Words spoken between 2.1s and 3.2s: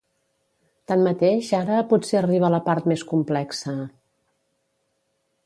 arriba la part més